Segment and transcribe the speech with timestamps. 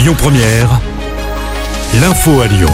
[0.00, 0.80] Lyon Première,
[2.00, 2.70] l'info à Lyon.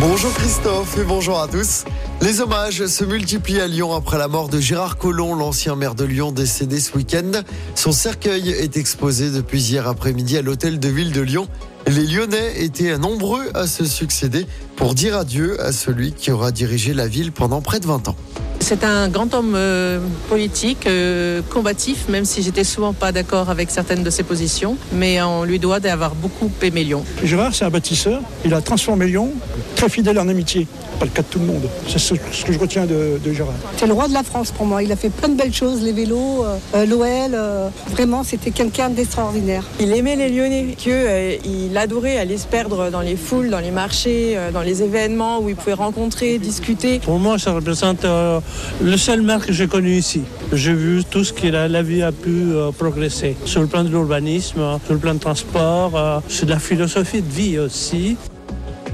[0.00, 1.84] Bonjour Christophe et bonjour à tous.
[2.20, 6.04] Les hommages se multiplient à Lyon après la mort de Gérard Collomb, l'ancien maire de
[6.04, 7.30] Lyon décédé ce week-end.
[7.76, 11.46] Son cercueil est exposé depuis hier après-midi à l'hôtel de ville de Lyon.
[11.86, 16.92] Les Lyonnais étaient nombreux à se succéder pour dire adieu à celui qui aura dirigé
[16.92, 18.16] la ville pendant près de 20 ans.
[18.64, 19.98] C'est un grand homme euh,
[20.30, 25.20] politique, euh, combatif, même si j'étais souvent pas d'accord avec certaines de ses positions, mais
[25.20, 27.04] on lui doit d'avoir beaucoup aimé Lyon.
[27.22, 28.22] Gérard, c'est un bâtisseur.
[28.42, 29.32] Il a transformé Lyon,
[29.76, 30.66] très fidèle en amitié.
[30.98, 31.68] Pas le cas de tout le monde.
[31.88, 33.52] C'est ce, ce que je retiens de, de Gérard.
[33.76, 34.82] C'est le roi de la France pour moi.
[34.82, 36.44] Il a fait plein de belles choses, les vélos,
[36.74, 37.34] euh, l'OL.
[37.34, 39.64] euh, vraiment, c'était quelqu'un d'extraordinaire.
[39.80, 43.58] Il aimait les Lyonnais, que euh, il adorait aller se perdre dans les foules, dans
[43.58, 47.00] les marchés, euh, dans les événements où il pouvait rencontrer, discuter.
[47.00, 48.38] Pour moi, ça représente euh,
[48.82, 50.22] le seul maire que j'ai connu ici.
[50.52, 53.36] J'ai vu tout ce que la, la vie a pu euh, progresser.
[53.44, 57.22] Sur le plan de l'urbanisme, euh, sur le plan de transport, euh, de la philosophie
[57.22, 58.16] de vie aussi.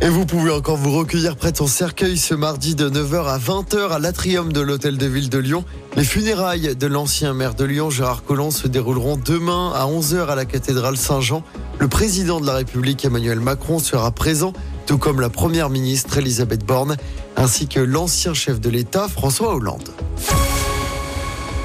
[0.02, 3.38] Et vous pouvez encore vous recueillir près de son cercueil ce mardi de 9h à
[3.38, 5.62] 20h à l'atrium de l'hôtel de ville de Lyon.
[5.94, 10.34] Les funérailles de l'ancien maire de Lyon, Gérard Collomb, se dérouleront demain à 11h à
[10.36, 11.42] la cathédrale Saint-Jean.
[11.78, 14.54] Le président de la République, Emmanuel Macron, sera présent,
[14.90, 16.96] tout comme la première ministre Elisabeth Borne,
[17.36, 19.88] ainsi que l'ancien chef de l'État, François Hollande.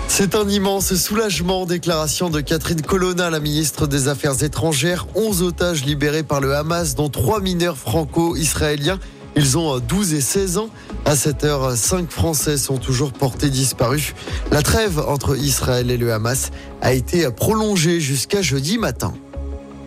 [0.07, 1.65] C'est un immense soulagement.
[1.65, 5.07] Déclaration de Catherine Colonna, la ministre des Affaires étrangères.
[5.15, 8.99] 11 otages libérés par le Hamas, dont 3 mineurs franco-israéliens.
[9.35, 10.69] Ils ont 12 et 16 ans.
[11.05, 14.13] À cette heure, 5 Français sont toujours portés disparus.
[14.51, 16.51] La trêve entre Israël et le Hamas
[16.83, 19.15] a été prolongée jusqu'à jeudi matin.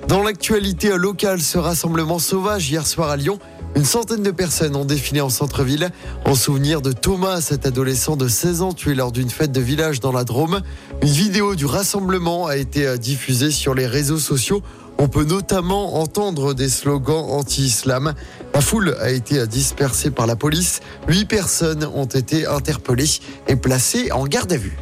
[0.09, 3.39] Dans l'actualité locale, ce rassemblement sauvage hier soir à Lyon,
[3.77, 5.91] une centaine de personnes ont défilé en centre-ville
[6.25, 10.01] en souvenir de Thomas, cet adolescent de 16 ans tué lors d'une fête de village
[10.01, 10.63] dans la Drôme.
[11.03, 14.63] Une vidéo du rassemblement a été euh, diffusée sur les réseaux sociaux.
[14.97, 18.15] On peut notamment entendre des slogans anti-islam.
[18.55, 20.81] La foule a été euh, dispersée par la police.
[21.07, 24.79] Huit personnes ont été interpellées et placées en garde à vue.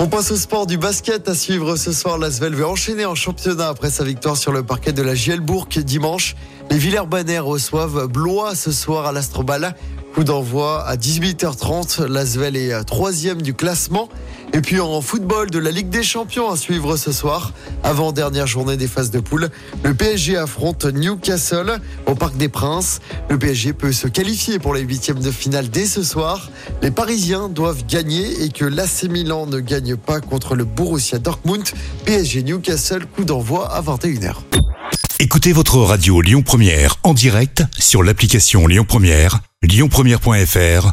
[0.00, 2.18] On passe au sport du basket à suivre ce soir.
[2.18, 6.36] L'Asvel veut enchaîner en championnat après sa victoire sur le parquet de la Gielbourg dimanche.
[6.70, 9.74] Les Villers-Banner reçoivent Blois ce soir à l'Astrobal.
[10.14, 12.06] Coup d'envoi à 18h30.
[12.06, 14.08] L'Asvel est troisième du classement.
[14.52, 17.52] Et puis en football de la Ligue des Champions à suivre ce soir.
[17.82, 19.50] Avant dernière journée des phases de poule,
[19.84, 23.00] le PSG affronte Newcastle au Parc des Princes.
[23.28, 26.50] Le PSG peut se qualifier pour les huitièmes de finale dès ce soir.
[26.82, 31.64] Les Parisiens doivent gagner et que l'AC Milan ne gagne pas contre le Borussia Dortmund.
[32.04, 34.34] PSG Newcastle, coup d'envoi à 21h.
[35.20, 40.92] Écoutez votre radio Lyon Première en direct sur l'application Lyon Première, lyonpremière.fr